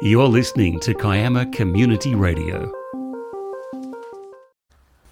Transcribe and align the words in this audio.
You're 0.00 0.28
listening 0.28 0.78
to 0.80 0.94
Kiama 0.94 1.46
Community 1.46 2.14
Radio. 2.14 2.72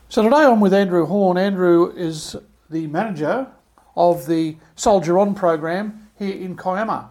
So 0.08 0.22
today 0.22 0.44
I'm 0.44 0.60
with 0.60 0.72
Andrew 0.72 1.06
Horn. 1.06 1.36
Andrew 1.36 1.90
is 1.90 2.36
the 2.70 2.86
manager 2.86 3.48
of 3.96 4.26
the 4.26 4.56
Soldier 4.76 5.18
On 5.18 5.34
program 5.34 6.08
here 6.16 6.36
in 6.36 6.56
Kiama. 6.56 7.10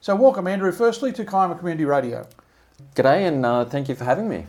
So 0.00 0.16
welcome, 0.16 0.48
Andrew, 0.48 0.72
firstly 0.72 1.12
to 1.12 1.24
Kiama 1.24 1.54
Community 1.54 1.84
Radio. 1.84 2.26
G'day, 2.96 3.28
and 3.28 3.46
uh, 3.46 3.66
thank 3.66 3.88
you 3.88 3.94
for 3.94 4.02
having 4.02 4.28
me. 4.28 4.46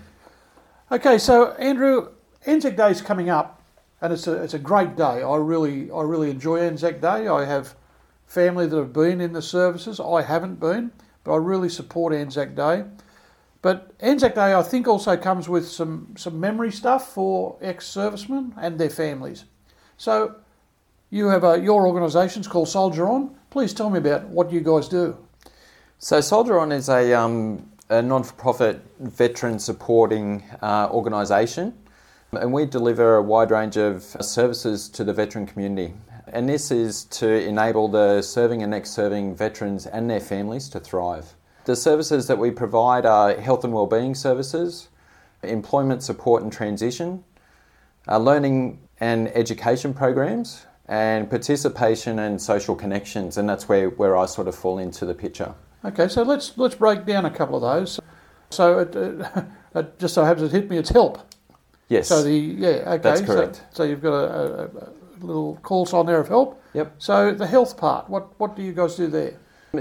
Okay, 0.91 1.19
so 1.19 1.51
Andrew, 1.53 2.09
Anzac 2.47 2.75
Day 2.75 2.89
is 2.89 3.03
coming 3.03 3.29
up, 3.29 3.61
and 4.01 4.11
it's 4.11 4.25
a 4.25 4.41
it's 4.41 4.55
a 4.55 4.59
great 4.59 4.95
day. 4.95 5.21
I 5.21 5.35
really 5.35 5.91
I 5.91 6.01
really 6.01 6.31
enjoy 6.31 6.57
Anzac 6.61 7.01
Day. 7.01 7.27
I 7.27 7.45
have 7.45 7.75
family 8.25 8.65
that 8.65 8.77
have 8.77 8.93
been 8.93 9.21
in 9.21 9.33
the 9.33 9.43
services. 9.43 9.99
I 9.99 10.23
haven't 10.23 10.59
been, 10.59 10.91
but 11.23 11.33
I 11.33 11.37
really 11.37 11.69
support 11.69 12.13
Anzac 12.13 12.55
Day. 12.55 12.83
But 13.61 13.93
Anzac 13.99 14.35
Day, 14.35 14.53
I 14.53 14.63
think, 14.63 14.87
also 14.87 15.15
comes 15.17 15.47
with 15.47 15.67
some 15.67 16.15
some 16.17 16.39
memory 16.39 16.71
stuff 16.71 17.13
for 17.13 17.57
ex-servicemen 17.61 18.55
and 18.57 18.79
their 18.79 18.89
families. 18.89 19.45
So 19.97 20.35
you 21.11 21.27
have 21.27 21.43
a, 21.43 21.59
your 21.59 21.85
organisation's 21.85 22.47
called 22.47 22.69
Soldier 22.69 23.07
On. 23.07 23.35
Please 23.49 23.73
tell 23.73 23.89
me 23.89 23.99
about 23.99 24.23
what 24.29 24.51
you 24.51 24.61
guys 24.61 24.87
do. 24.87 25.17
So, 25.99 26.21
Soldier 26.21 26.57
On 26.57 26.71
is 26.71 26.89
a, 26.89 27.13
um, 27.13 27.69
a 27.89 28.01
non 28.01 28.23
for 28.23 28.33
profit 28.33 28.81
veteran 28.99 29.59
supporting 29.59 30.43
uh, 30.61 30.87
organisation, 30.89 31.77
and 32.31 32.51
we 32.51 32.65
deliver 32.65 33.17
a 33.17 33.21
wide 33.21 33.51
range 33.51 33.77
of 33.77 34.03
services 34.21 34.87
to 34.89 35.03
the 35.03 35.13
veteran 35.13 35.45
community. 35.45 35.93
And 36.33 36.47
this 36.47 36.71
is 36.71 37.03
to 37.05 37.27
enable 37.29 37.89
the 37.89 38.21
serving 38.21 38.63
and 38.63 38.73
ex 38.73 38.89
serving 38.89 39.35
veterans 39.35 39.85
and 39.85 40.09
their 40.09 40.21
families 40.21 40.69
to 40.69 40.79
thrive. 40.79 41.35
The 41.65 41.75
services 41.75 42.27
that 42.27 42.37
we 42.37 42.51
provide 42.51 43.05
are 43.05 43.35
health 43.35 43.65
and 43.65 43.73
wellbeing 43.73 44.15
services, 44.15 44.87
employment 45.43 46.03
support 46.03 46.41
and 46.41 46.51
transition, 46.51 47.23
uh, 48.07 48.17
learning 48.17 48.79
and 48.99 49.27
education 49.35 49.93
programs, 49.93 50.65
and 50.87 51.29
participation 51.29 52.19
and 52.19 52.41
social 52.41 52.75
connections, 52.75 53.37
and 53.37 53.47
that's 53.47 53.67
where, 53.67 53.89
where 53.89 54.15
I 54.15 54.25
sort 54.25 54.47
of 54.47 54.55
fall 54.55 54.79
into 54.79 55.05
the 55.05 55.13
picture. 55.13 55.53
Okay, 55.83 56.07
so 56.07 56.23
let's 56.23 56.57
let's 56.57 56.75
break 56.75 57.05
down 57.05 57.25
a 57.25 57.31
couple 57.31 57.55
of 57.55 57.61
those. 57.61 57.99
So 58.51 58.79
it, 58.79 58.95
uh, 58.95 59.43
it 59.79 59.99
just 59.99 60.13
so 60.13 60.23
happens 60.23 60.53
it 60.53 60.55
hit 60.55 60.69
me. 60.69 60.77
It's 60.77 60.89
help. 60.89 61.19
Yes. 61.89 62.07
So 62.07 62.23
the 62.23 62.33
yeah 62.33 62.69
okay. 62.69 62.97
That's 62.97 63.21
correct. 63.21 63.57
So, 63.57 63.63
so 63.71 63.83
you've 63.83 64.01
got 64.01 64.13
a, 64.13 64.63
a 64.63 64.89
little 65.25 65.57
call 65.63 65.85
sign 65.85 66.05
there 66.05 66.19
of 66.19 66.27
help. 66.27 66.61
Yep. 66.73 66.95
So 66.97 67.33
the 67.33 67.47
health 67.47 67.77
part. 67.77 68.09
What 68.09 68.39
what 68.39 68.55
do 68.55 68.61
you 68.61 68.73
guys 68.73 68.95
do 68.95 69.07
there? 69.07 69.33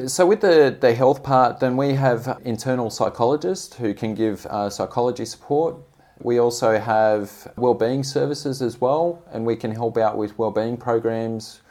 So 0.07 0.25
with 0.25 0.41
the, 0.41 0.77
the 0.79 0.95
health 0.95 1.25
part, 1.25 1.59
then 1.59 1.77
we 1.77 1.95
have 1.95 2.39
internal 2.45 2.91
psychologists 2.91 3.75
who 3.75 3.93
can 3.93 4.15
give 4.15 4.47
uh, 4.47 4.71
psychology 4.71 5.25
support. 5.25 5.75
We 6.23 6.39
also 6.39 6.79
have 6.79 7.53
wellbeing 7.57 8.05
services 8.05 8.63
as 8.63 8.81
well, 8.81 9.21
and 9.33 9.45
we 9.45 9.57
can 9.57 9.73
help 9.73 9.97
out 9.99 10.17
with 10.17 10.39
wellbeing 10.39 10.77
programs, 10.77 11.63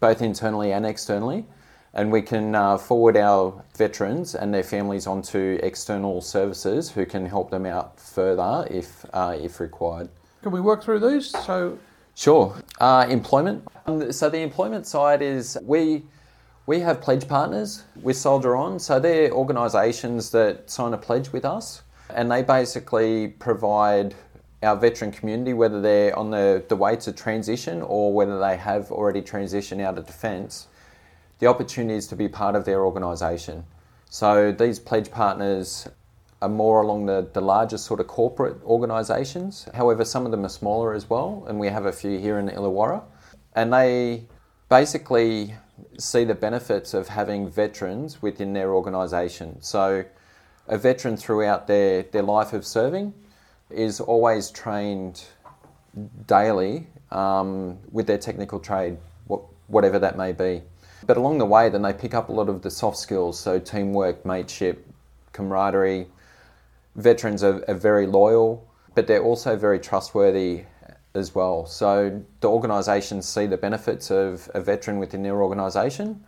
both 0.00 0.20
internally 0.20 0.72
and 0.72 0.84
externally. 0.84 1.46
And 1.94 2.12
we 2.12 2.20
can 2.20 2.54
uh, 2.54 2.76
forward 2.76 3.16
our 3.16 3.64
veterans 3.76 4.34
and 4.34 4.52
their 4.52 4.62
families 4.62 5.06
onto 5.06 5.58
external 5.62 6.20
services 6.20 6.90
who 6.90 7.06
can 7.06 7.24
help 7.24 7.50
them 7.50 7.64
out 7.64 7.98
further 7.98 8.66
if 8.70 9.06
uh, 9.14 9.36
if 9.40 9.60
required. 9.60 10.10
Can 10.42 10.52
we 10.52 10.60
work 10.60 10.82
through 10.82 11.00
these? 11.00 11.30
So 11.30 11.78
Sure. 12.14 12.54
Uh, 12.80 13.06
employment. 13.08 13.66
Um, 13.86 14.12
so 14.12 14.28
the 14.28 14.38
employment 14.38 14.86
side 14.86 15.22
is 15.22 15.58
we 15.62 16.04
we 16.66 16.78
have 16.80 17.00
pledge 17.00 17.26
partners 17.26 17.84
with 18.00 18.16
Soldier 18.16 18.54
On. 18.56 18.78
So 18.78 19.00
they're 19.00 19.32
organisations 19.32 20.30
that 20.30 20.70
sign 20.70 20.94
a 20.94 20.98
pledge 20.98 21.32
with 21.32 21.44
us, 21.44 21.82
and 22.10 22.30
they 22.30 22.42
basically 22.42 23.28
provide 23.28 24.14
our 24.62 24.76
veteran 24.76 25.10
community, 25.10 25.54
whether 25.54 25.80
they're 25.80 26.16
on 26.16 26.30
the, 26.30 26.64
the 26.68 26.76
way 26.76 26.94
to 26.94 27.12
transition 27.12 27.82
or 27.82 28.12
whether 28.12 28.38
they 28.38 28.56
have 28.56 28.92
already 28.92 29.20
transitioned 29.20 29.82
out 29.82 29.98
of 29.98 30.06
defence, 30.06 30.68
the 31.40 31.46
opportunities 31.46 32.06
to 32.06 32.14
be 32.14 32.28
part 32.28 32.54
of 32.54 32.64
their 32.64 32.84
organisation. 32.84 33.64
So 34.08 34.52
these 34.52 34.78
pledge 34.78 35.10
partners 35.10 35.88
are 36.42 36.48
more 36.48 36.82
along 36.82 37.06
the, 37.06 37.28
the 37.32 37.40
larger 37.40 37.78
sort 37.78 38.00
of 38.00 38.08
corporate 38.08 38.56
organisations. 38.64 39.68
However, 39.74 40.04
some 40.04 40.26
of 40.26 40.32
them 40.32 40.44
are 40.44 40.50
smaller 40.50 40.92
as 40.92 41.08
well, 41.08 41.44
and 41.48 41.58
we 41.58 41.68
have 41.68 41.86
a 41.86 41.92
few 41.92 42.18
here 42.18 42.38
in 42.38 42.48
Illawarra. 42.48 43.02
And 43.54 43.72
they 43.72 44.24
basically 44.68 45.54
see 45.98 46.24
the 46.24 46.34
benefits 46.34 46.94
of 46.94 47.06
having 47.06 47.48
veterans 47.48 48.20
within 48.20 48.52
their 48.52 48.74
organisation. 48.74 49.62
So, 49.62 50.04
a 50.66 50.78
veteran 50.78 51.16
throughout 51.16 51.66
their, 51.68 52.02
their 52.02 52.22
life 52.22 52.52
of 52.52 52.66
serving 52.66 53.14
is 53.70 54.00
always 54.00 54.50
trained 54.50 55.24
daily 56.26 56.86
um, 57.12 57.78
with 57.92 58.06
their 58.06 58.18
technical 58.18 58.58
trade, 58.58 58.96
whatever 59.68 59.98
that 60.00 60.16
may 60.16 60.32
be. 60.32 60.62
But 61.06 61.16
along 61.16 61.38
the 61.38 61.46
way, 61.46 61.68
then 61.68 61.82
they 61.82 61.92
pick 61.92 62.14
up 62.14 62.28
a 62.28 62.32
lot 62.32 62.48
of 62.48 62.62
the 62.62 62.70
soft 62.70 62.96
skills, 62.96 63.38
so 63.38 63.58
teamwork, 63.58 64.24
mateship, 64.24 64.86
camaraderie. 65.32 66.06
Veterans 66.96 67.42
are, 67.42 67.64
are 67.68 67.74
very 67.74 68.06
loyal, 68.06 68.68
but 68.94 69.06
they're 69.06 69.22
also 69.22 69.56
very 69.56 69.78
trustworthy 69.78 70.64
as 71.14 71.34
well. 71.34 71.66
So 71.66 72.22
the 72.40 72.48
organisations 72.48 73.28
see 73.28 73.46
the 73.46 73.56
benefits 73.56 74.10
of 74.10 74.50
a 74.54 74.60
veteran 74.60 74.98
within 74.98 75.22
their 75.22 75.42
organisation, 75.42 76.24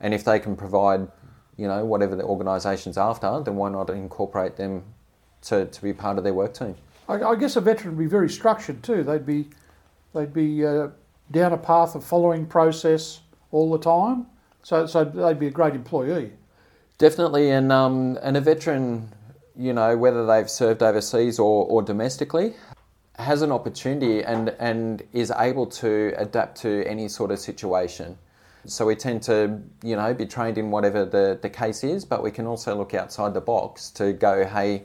and 0.00 0.14
if 0.14 0.24
they 0.24 0.38
can 0.38 0.56
provide, 0.56 1.08
you 1.56 1.68
know, 1.68 1.84
whatever 1.84 2.16
the 2.16 2.24
organisation's 2.24 2.96
after, 2.96 3.42
then 3.42 3.56
why 3.56 3.70
not 3.70 3.90
incorporate 3.90 4.56
them 4.56 4.84
to, 5.42 5.66
to 5.66 5.82
be 5.82 5.92
part 5.92 6.18
of 6.18 6.24
their 6.24 6.34
work 6.34 6.54
team? 6.54 6.76
I, 7.08 7.14
I 7.22 7.36
guess 7.36 7.56
a 7.56 7.60
veteran 7.60 7.96
would 7.96 8.02
be 8.02 8.08
very 8.08 8.28
structured 8.30 8.82
too. 8.82 9.02
They'd 9.02 9.26
be 9.26 9.50
they'd 10.14 10.32
be 10.32 10.64
uh, 10.64 10.88
down 11.30 11.52
a 11.52 11.58
path 11.58 11.94
of 11.94 12.04
following 12.04 12.46
process 12.46 13.20
all 13.52 13.70
the 13.70 13.78
time. 13.78 14.26
So 14.62 14.86
so 14.86 15.04
they'd 15.04 15.38
be 15.38 15.48
a 15.48 15.50
great 15.50 15.74
employee. 15.74 16.32
Definitely, 16.98 17.50
and 17.50 17.72
um, 17.72 18.18
and 18.22 18.36
a 18.36 18.40
veteran, 18.40 19.12
you 19.60 19.74
know, 19.74 19.94
whether 19.96 20.24
they've 20.26 20.48
served 20.48 20.82
overseas 20.82 21.38
or, 21.38 21.66
or 21.66 21.82
domestically, 21.82 22.54
has 23.18 23.42
an 23.42 23.52
opportunity 23.52 24.24
and, 24.24 24.48
and 24.58 25.02
is 25.12 25.30
able 25.36 25.66
to 25.66 26.14
adapt 26.16 26.56
to 26.62 26.82
any 26.86 27.06
sort 27.08 27.30
of 27.30 27.38
situation. 27.38 28.16
So 28.64 28.86
we 28.86 28.96
tend 28.96 29.22
to, 29.24 29.60
you 29.82 29.96
know, 29.96 30.14
be 30.14 30.24
trained 30.24 30.56
in 30.56 30.70
whatever 30.70 31.04
the, 31.04 31.38
the 31.40 31.50
case 31.50 31.84
is, 31.84 32.06
but 32.06 32.22
we 32.22 32.30
can 32.30 32.46
also 32.46 32.74
look 32.74 32.94
outside 32.94 33.34
the 33.34 33.40
box 33.42 33.90
to 33.90 34.14
go, 34.14 34.46
hey, 34.46 34.84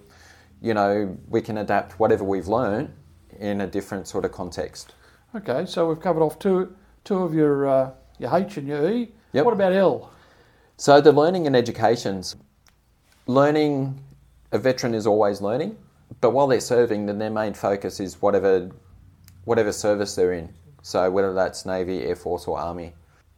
you 0.61 0.73
know, 0.73 1.17
we 1.29 1.41
can 1.41 1.57
adapt 1.57 1.97
whatever 1.97 2.25
we've 2.25 2.47
learned 2.47 2.93
in 3.39 3.61
a 3.61 3.67
different 3.67 4.07
sort 4.09 4.25
of 4.25 4.33
context. 4.33 4.93
Okay, 5.35 5.65
so 5.65 5.87
we've 5.87 5.99
covered 5.99 6.21
off 6.21 6.37
two 6.39 6.75
two 7.03 7.23
of 7.23 7.33
your 7.33 7.67
uh, 7.67 7.91
your 8.17 8.35
H 8.35 8.57
and 8.57 8.67
your 8.67 8.89
E. 8.89 9.11
Yep. 9.33 9.45
What 9.45 9.53
about 9.53 9.73
L? 9.73 10.11
So 10.77 11.01
the 11.01 11.11
learning 11.11 11.47
and 11.47 11.55
educations. 11.55 12.35
Learning, 13.27 13.99
a 14.51 14.59
veteran 14.59 14.93
is 14.93 15.07
always 15.07 15.41
learning 15.41 15.77
but 16.21 16.31
while 16.31 16.47
they're 16.47 16.59
serving, 16.59 17.05
then 17.05 17.17
their 17.17 17.29
main 17.29 17.53
focus 17.53 17.99
is 17.99 18.21
whatever 18.21 18.69
whatever 19.43 19.71
service 19.71 20.15
they're 20.15 20.33
in. 20.33 20.53
So 20.81 21.09
whether 21.11 21.33
that's 21.33 21.65
Navy, 21.65 22.03
Air 22.03 22.15
Force, 22.15 22.47
or 22.47 22.57
Army. 22.59 22.93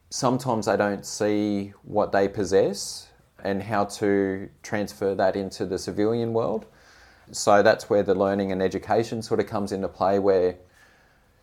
Sometimes 0.10 0.68
they 0.68 0.78
don't 0.78 1.06
see 1.06 1.74
what 1.84 2.14
they 2.14 2.30
possess 2.30 3.10
and 3.44 3.62
how 3.62 3.86
to 3.86 4.50
transfer 4.64 5.14
that 5.16 5.36
into 5.36 5.66
the 5.66 5.78
civilian 5.78 6.32
world. 6.34 6.66
So 7.32 7.62
that's 7.62 7.90
where 7.90 8.04
the 8.04 8.16
learning 8.16 8.54
and 8.54 8.62
education 8.62 9.22
sort 9.22 9.42
of 9.42 9.48
comes 9.48 9.74
into 9.74 9.90
play, 9.90 10.18
where 10.18 10.56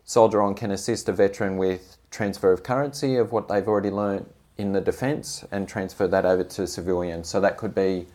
Soldier 0.05 0.41
On 0.41 0.55
can 0.55 0.71
assist 0.71 1.11
a 1.11 1.13
veteran 1.13 1.59
with 1.59 1.99
transfer 2.11 2.53
of 2.53 2.63
currency 2.63 3.17
of 3.17 3.33
what 3.33 3.49
they've 3.49 3.69
already 3.69 3.91
learnt 3.91 4.31
in 4.57 4.73
the 4.73 4.81
defence 4.81 5.45
and 5.51 5.69
transfer 5.69 6.09
that 6.09 6.25
over 6.25 6.45
to 6.45 6.67
civilian. 6.67 7.23
So 7.23 7.39
that 7.41 7.59
could 7.59 7.75
be 7.75 8.07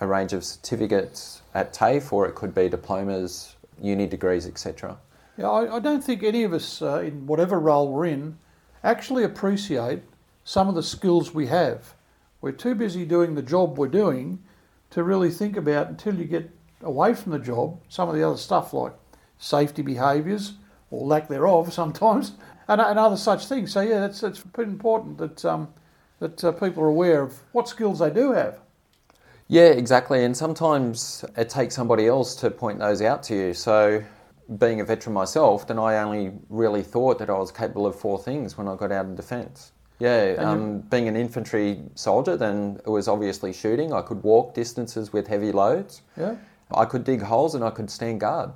a 0.00 0.06
range 0.06 0.32
of 0.32 0.44
certificates 0.44 1.42
at 1.54 1.72
TAFE, 1.72 2.12
or 2.12 2.26
it 2.26 2.34
could 2.34 2.54
be 2.54 2.68
diplomas, 2.68 3.56
uni 3.80 4.06
degrees, 4.06 4.46
etc. 4.46 4.96
Yeah, 5.36 5.50
I, 5.50 5.76
I, 5.76 5.80
don't 5.80 6.02
think 6.02 6.22
any 6.22 6.42
of 6.44 6.52
us, 6.52 6.82
uh, 6.82 7.00
in 7.00 7.26
whatever 7.26 7.58
role 7.58 7.88
we're 7.92 8.06
in, 8.06 8.38
actually 8.82 9.24
appreciate 9.24 10.02
some 10.44 10.68
of 10.68 10.74
the 10.74 10.82
skills 10.82 11.34
we 11.34 11.46
have. 11.46 11.94
We're 12.40 12.52
too 12.52 12.74
busy 12.74 13.04
doing 13.04 13.34
the 13.34 13.42
job 13.42 13.78
we're 13.78 13.88
doing 13.88 14.42
to 14.90 15.02
really 15.02 15.30
think 15.30 15.56
about 15.56 15.88
until 15.88 16.14
you 16.14 16.24
get 16.24 16.50
away 16.82 17.14
from 17.14 17.32
the 17.32 17.38
job 17.38 17.78
some 17.88 18.08
of 18.08 18.14
the 18.14 18.26
other 18.26 18.38
stuff 18.38 18.72
like 18.72 18.94
safety 19.38 19.82
behaviours 19.82 20.54
or 20.90 21.06
lack 21.06 21.28
thereof 21.28 21.72
sometimes 21.72 22.32
and, 22.68 22.80
and 22.80 22.98
other 22.98 23.16
such 23.16 23.46
things. 23.46 23.72
So 23.72 23.80
yeah, 23.80 24.06
it's 24.06 24.22
pretty 24.52 24.70
important 24.70 25.18
that 25.18 25.44
um, 25.44 25.68
that 26.20 26.42
uh, 26.44 26.52
people 26.52 26.82
are 26.82 26.88
aware 26.88 27.22
of 27.22 27.38
what 27.52 27.68
skills 27.68 27.98
they 27.98 28.10
do 28.10 28.32
have. 28.32 28.60
Yeah, 29.50 29.70
exactly. 29.70 30.24
And 30.24 30.36
sometimes 30.36 31.24
it 31.36 31.48
takes 31.48 31.74
somebody 31.74 32.06
else 32.06 32.36
to 32.36 32.52
point 32.52 32.78
those 32.78 33.02
out 33.02 33.24
to 33.24 33.34
you. 33.34 33.52
So, 33.52 34.02
being 34.58 34.80
a 34.80 34.84
veteran 34.84 35.12
myself, 35.12 35.66
then 35.66 35.76
I 35.76 35.98
only 35.98 36.32
really 36.48 36.84
thought 36.84 37.18
that 37.18 37.28
I 37.28 37.36
was 37.36 37.50
capable 37.50 37.84
of 37.84 37.98
four 37.98 38.16
things 38.16 38.56
when 38.56 38.68
I 38.68 38.76
got 38.76 38.92
out 38.92 39.06
of 39.06 39.16
defence. 39.16 39.72
Yeah, 39.98 40.36
um, 40.38 40.80
being 40.82 41.08
an 41.08 41.16
infantry 41.16 41.82
soldier, 41.96 42.36
then 42.36 42.80
it 42.86 42.88
was 42.88 43.08
obviously 43.08 43.52
shooting. 43.52 43.92
I 43.92 44.02
could 44.02 44.22
walk 44.22 44.54
distances 44.54 45.12
with 45.12 45.26
heavy 45.26 45.50
loads. 45.50 46.02
Yeah. 46.16 46.36
I 46.72 46.84
could 46.84 47.02
dig 47.02 47.20
holes 47.20 47.56
and 47.56 47.64
I 47.64 47.70
could 47.70 47.90
stand 47.90 48.20
guard. 48.20 48.50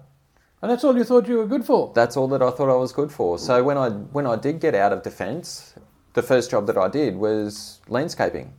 And 0.63 0.71
that's 0.71 0.85
all 0.85 0.97
you 0.97 1.05
thought 1.05 1.29
you 1.29 1.39
were 1.39 1.47
good 1.47 1.65
for? 1.65 1.93
That's 1.95 2.17
all 2.17 2.29
that 2.29 2.41
I 2.41 2.51
thought 2.51 2.71
I 2.71 2.77
was 2.77 2.93
good 2.93 3.11
for. 3.11 3.39
So 3.39 3.63
when 3.65 3.77
I 3.77 3.91
when 3.91 4.27
I 4.27 4.37
did 4.37 4.61
get 4.61 4.77
out 4.77 4.93
of 4.93 5.03
defence, 5.03 5.75
the 6.15 6.23
first 6.23 6.53
job 6.53 6.67
that 6.69 6.79
I 6.79 6.89
did 6.89 7.17
was 7.17 7.81
landscaping, 7.89 8.55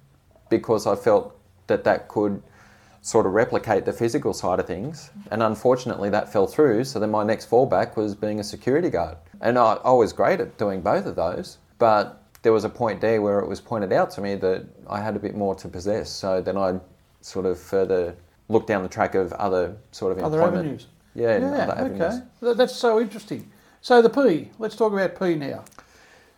because 0.50 0.86
I 0.86 0.96
felt 0.96 1.36
that 1.68 1.84
that 1.84 2.08
could 2.08 2.42
sort 3.02 3.26
of 3.26 3.34
replicate 3.34 3.86
the 3.86 3.94
physical 3.94 4.34
side 4.34 4.60
of 4.60 4.66
things. 4.66 5.12
And 5.32 5.44
unfortunately, 5.44 6.10
that 6.10 6.32
fell 6.34 6.48
through. 6.48 6.86
So 6.86 7.00
then 7.00 7.12
my 7.12 7.24
next 7.24 7.50
fallback 7.50 7.96
was 7.96 8.16
being 8.16 8.40
a 8.40 8.44
security 8.44 8.90
guard, 8.90 9.18
and 9.42 9.58
I, 9.60 9.74
I 9.84 9.92
was 9.92 10.12
great 10.14 10.40
at 10.40 10.58
doing 10.58 10.82
both 10.82 11.06
of 11.06 11.16
those, 11.16 11.58
but 11.78 12.22
there 12.42 12.54
was 12.54 12.64
a 12.64 12.70
point 12.70 13.02
there 13.02 13.22
where 13.22 13.40
it 13.40 13.48
was 13.48 13.60
pointed 13.62 13.92
out 13.92 14.10
to 14.12 14.22
me 14.22 14.36
that 14.36 14.66
I 14.88 15.02
had 15.02 15.16
a 15.16 15.20
bit 15.20 15.36
more 15.36 15.56
to 15.56 15.68
possess. 15.68 16.10
So 16.10 16.42
then 16.42 16.58
I 16.58 16.80
sort 17.22 17.46
of 17.46 17.60
further 17.60 18.16
looked 18.50 18.68
down 18.68 18.84
the 18.84 18.90
track 18.90 19.16
of 19.16 19.34
other 19.34 19.76
sort 19.92 20.12
of 20.12 20.24
Other 20.24 20.38
employment. 20.38 20.60
avenues. 20.60 20.88
Yeah, 21.16 21.38
Yeah, 21.40 21.84
okay. 21.86 22.54
That's 22.54 22.76
so 22.76 23.00
interesting. 23.00 23.50
So 23.82 24.02
the 24.02 24.10
P, 24.10 24.52
let's 24.60 24.76
talk 24.76 24.94
about 24.94 25.18
P 25.20 25.36
now. 25.36 25.64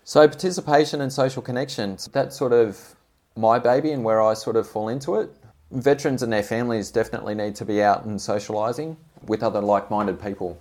So 0.04 0.26
participation 0.28 1.02
and 1.02 1.12
social 1.12 1.42
connections, 1.42 2.08
that 2.14 2.32
sort 2.32 2.54
of 2.54 2.96
my 3.38 3.60
baby 3.60 3.92
and 3.92 4.04
where 4.04 4.22
I 4.22 4.34
sort 4.34 4.56
of 4.56 4.68
fall 4.68 4.90
into 4.90 5.16
it. 5.16 5.30
Veterans 5.72 6.24
and 6.24 6.32
their 6.32 6.44
families 6.44 6.92
definitely 6.92 7.36
need 7.36 7.56
to 7.56 7.66
be 7.66 7.82
out 7.84 8.06
and 8.06 8.18
socialising 8.18 8.96
with 9.28 9.44
other 9.44 9.62
like-minded 9.62 10.22
people. 10.22 10.58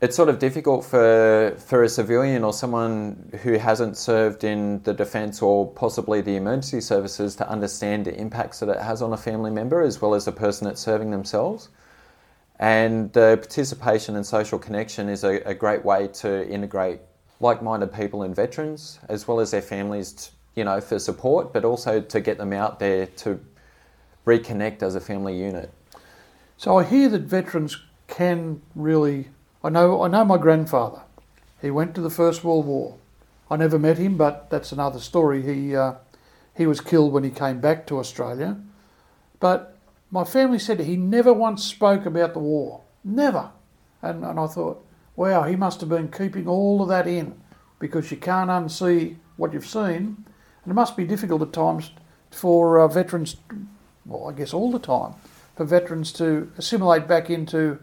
It's 0.00 0.16
sort 0.16 0.30
of 0.30 0.38
difficult 0.38 0.84
for 0.84 1.54
for 1.58 1.82
a 1.82 1.88
civilian 1.88 2.42
or 2.42 2.54
someone 2.54 3.30
who 3.42 3.58
hasn't 3.58 3.98
served 3.98 4.44
in 4.44 4.82
the 4.82 4.94
defence 4.94 5.42
or 5.42 5.70
possibly 5.72 6.22
the 6.22 6.36
emergency 6.36 6.80
services 6.80 7.36
to 7.36 7.48
understand 7.48 8.06
the 8.06 8.14
impacts 8.14 8.60
that 8.60 8.70
it 8.70 8.78
has 8.78 9.02
on 9.02 9.12
a 9.12 9.16
family 9.16 9.50
member 9.50 9.82
as 9.82 10.00
well 10.00 10.14
as 10.14 10.24
the 10.24 10.32
person 10.32 10.66
that's 10.66 10.80
serving 10.80 11.10
themselves. 11.10 11.68
And 12.58 13.12
the 13.12 13.38
participation 13.40 14.16
and 14.16 14.24
social 14.24 14.58
connection 14.58 15.08
is 15.08 15.24
a, 15.24 15.40
a 15.48 15.54
great 15.54 15.84
way 15.84 16.08
to 16.08 16.48
integrate 16.48 17.00
like-minded 17.40 17.92
people 17.92 18.22
and 18.22 18.36
veterans, 18.36 19.00
as 19.08 19.26
well 19.26 19.40
as 19.40 19.50
their 19.50 19.62
families, 19.62 20.30
you 20.60 20.64
know, 20.64 20.78
for 20.78 20.98
support, 20.98 21.54
but 21.54 21.64
also 21.64 22.02
to 22.02 22.20
get 22.20 22.36
them 22.36 22.52
out 22.52 22.80
there 22.80 23.06
to 23.06 23.40
reconnect 24.26 24.82
as 24.82 24.94
a 24.94 25.00
family 25.00 25.34
unit. 25.34 25.72
So 26.58 26.76
I 26.76 26.84
hear 26.84 27.08
that 27.08 27.22
veterans 27.22 27.82
can 28.08 28.60
really. 28.74 29.30
I 29.64 29.70
know. 29.70 30.02
I 30.02 30.08
know 30.08 30.22
my 30.22 30.36
grandfather. 30.36 31.00
He 31.62 31.70
went 31.70 31.94
to 31.94 32.02
the 32.02 32.10
First 32.10 32.44
World 32.44 32.66
War. 32.66 32.98
I 33.50 33.56
never 33.56 33.78
met 33.78 33.96
him, 33.96 34.18
but 34.18 34.50
that's 34.50 34.70
another 34.70 35.00
story. 35.00 35.40
He 35.40 35.74
uh, 35.74 35.94
he 36.54 36.66
was 36.66 36.82
killed 36.82 37.14
when 37.14 37.24
he 37.24 37.30
came 37.30 37.58
back 37.58 37.86
to 37.86 37.98
Australia. 37.98 38.60
But 39.38 39.78
my 40.10 40.24
family 40.24 40.58
said 40.58 40.80
he 40.80 40.98
never 40.98 41.32
once 41.32 41.64
spoke 41.64 42.04
about 42.04 42.34
the 42.34 42.40
war. 42.40 42.82
Never. 43.02 43.50
And, 44.02 44.26
and 44.26 44.38
I 44.38 44.46
thought, 44.46 44.84
wow, 45.16 45.44
he 45.44 45.56
must 45.56 45.80
have 45.80 45.88
been 45.88 46.10
keeping 46.10 46.46
all 46.46 46.82
of 46.82 46.88
that 46.90 47.06
in 47.06 47.40
because 47.78 48.10
you 48.10 48.18
can't 48.18 48.50
unsee 48.50 49.16
what 49.38 49.54
you've 49.54 49.66
seen. 49.66 50.26
And 50.64 50.72
it 50.72 50.74
must 50.74 50.96
be 50.96 51.04
difficult 51.04 51.42
at 51.42 51.52
times 51.52 51.90
for 52.30 52.80
uh, 52.80 52.88
veterans, 52.88 53.36
well, 54.06 54.28
I 54.28 54.32
guess 54.32 54.52
all 54.52 54.70
the 54.70 54.78
time, 54.78 55.14
for 55.56 55.64
veterans 55.64 56.12
to 56.14 56.50
assimilate 56.58 57.08
back 57.08 57.30
into 57.30 57.78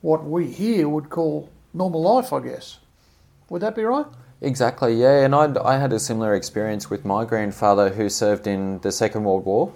what 0.00 0.24
we 0.24 0.46
here 0.46 0.88
would 0.88 1.10
call 1.10 1.50
normal 1.74 2.02
life, 2.02 2.32
I 2.32 2.40
guess. 2.40 2.78
Would 3.48 3.62
that 3.62 3.74
be 3.74 3.84
right? 3.84 4.06
Exactly, 4.40 4.94
yeah. 4.94 5.24
And 5.24 5.34
I, 5.34 5.52
I 5.62 5.76
had 5.76 5.92
a 5.92 5.98
similar 5.98 6.34
experience 6.34 6.88
with 6.88 7.04
my 7.04 7.24
grandfather 7.24 7.90
who 7.90 8.08
served 8.08 8.46
in 8.46 8.80
the 8.80 8.92
Second 8.92 9.24
World 9.24 9.44
War, 9.44 9.72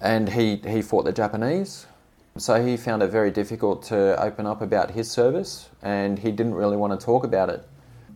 and 0.00 0.28
he, 0.28 0.56
he 0.56 0.82
fought 0.82 1.04
the 1.04 1.12
Japanese. 1.12 1.86
So 2.38 2.62
he 2.64 2.76
found 2.76 3.02
it 3.02 3.08
very 3.08 3.30
difficult 3.30 3.82
to 3.84 4.22
open 4.22 4.46
up 4.46 4.60
about 4.60 4.90
his 4.90 5.10
service, 5.10 5.70
and 5.82 6.18
he 6.18 6.30
didn't 6.30 6.54
really 6.54 6.76
want 6.76 6.98
to 6.98 7.04
talk 7.04 7.24
about 7.24 7.48
it. 7.48 7.66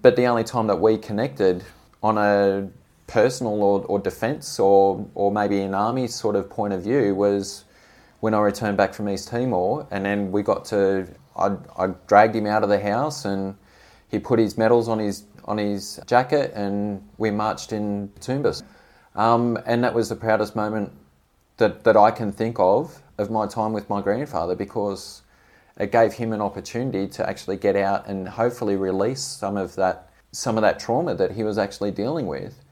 But 0.02 0.14
the 0.14 0.26
only 0.26 0.44
time 0.44 0.66
that 0.66 0.80
we 0.80 0.98
connected 0.98 1.64
on 2.02 2.18
a 2.18 2.68
personal 3.10 3.62
or, 3.62 3.84
or 3.86 3.98
defence 3.98 4.58
or, 4.58 5.06
or 5.14 5.32
maybe 5.32 5.60
an 5.60 5.74
army 5.74 6.06
sort 6.06 6.36
of 6.36 6.48
point 6.48 6.72
of 6.72 6.82
view 6.82 7.14
was 7.14 7.64
when 8.20 8.34
I 8.34 8.40
returned 8.40 8.76
back 8.76 8.94
from 8.94 9.08
East 9.08 9.28
Timor, 9.28 9.86
and 9.90 10.04
then 10.04 10.30
we 10.30 10.42
got 10.42 10.64
to, 10.66 11.08
I, 11.36 11.56
I 11.76 11.88
dragged 12.06 12.36
him 12.36 12.46
out 12.46 12.62
of 12.62 12.68
the 12.68 12.78
house 12.78 13.24
and 13.24 13.56
he 14.08 14.18
put 14.18 14.38
his 14.38 14.56
medals 14.56 14.88
on 14.88 14.98
his 14.98 15.24
on 15.46 15.56
his 15.56 15.98
jacket, 16.06 16.52
and 16.54 17.02
we 17.16 17.30
marched 17.30 17.72
in 17.72 18.08
Tumbas. 18.20 18.62
Um, 19.14 19.58
and 19.64 19.82
that 19.82 19.94
was 19.94 20.10
the 20.10 20.14
proudest 20.16 20.54
moment 20.54 20.92
that, 21.56 21.82
that 21.84 21.96
I 21.96 22.10
can 22.10 22.30
think 22.30 22.58
of 22.58 23.02
of 23.18 23.30
my 23.30 23.46
time 23.46 23.72
with 23.72 23.88
my 23.88 24.00
grandfather 24.00 24.54
because 24.54 25.22
it 25.78 25.92
gave 25.92 26.12
him 26.12 26.32
an 26.32 26.40
opportunity 26.40 27.08
to 27.08 27.28
actually 27.28 27.56
get 27.56 27.74
out 27.74 28.06
and 28.06 28.28
hopefully 28.28 28.76
release 28.76 29.22
some 29.22 29.56
of 29.56 29.74
that 29.76 30.10
some 30.32 30.56
of 30.56 30.62
that 30.62 30.78
trauma 30.78 31.14
that 31.14 31.32
he 31.32 31.42
was 31.42 31.58
actually 31.58 31.90
dealing 31.90 32.26
with 32.26 32.62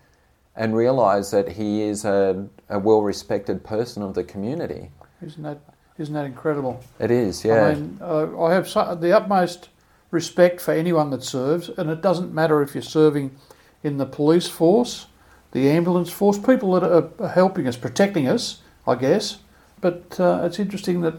and 0.58 0.76
realize 0.76 1.30
that 1.30 1.48
he 1.52 1.82
is 1.82 2.04
a, 2.04 2.46
a 2.68 2.78
well 2.78 3.00
respected 3.00 3.64
person 3.64 4.02
of 4.02 4.14
the 4.14 4.24
community. 4.24 4.90
Isn't 5.24 5.44
that 5.44 5.60
isn't 5.96 6.14
that 6.14 6.26
incredible? 6.26 6.80
It 7.00 7.10
is, 7.10 7.44
yeah. 7.44 7.64
I 7.64 7.74
mean, 7.74 7.98
uh, 8.00 8.40
I 8.44 8.52
have 8.52 8.68
so, 8.68 8.94
the 8.94 9.16
utmost 9.16 9.68
respect 10.10 10.60
for 10.60 10.72
anyone 10.72 11.10
that 11.10 11.24
serves, 11.24 11.70
and 11.70 11.90
it 11.90 12.02
doesn't 12.02 12.32
matter 12.32 12.62
if 12.62 12.74
you're 12.74 12.82
serving 12.82 13.36
in 13.82 13.96
the 13.98 14.06
police 14.06 14.48
force, 14.48 15.06
the 15.52 15.68
ambulance 15.70 16.10
force, 16.10 16.38
people 16.38 16.72
that 16.74 16.84
are, 16.84 17.28
helping 17.30 17.66
us, 17.66 17.76
protecting 17.76 18.28
us, 18.28 18.62
I 18.86 18.94
guess. 18.94 19.38
But 19.80 20.18
uh, 20.20 20.42
it's 20.44 20.58
interesting 20.58 21.00
that 21.02 21.14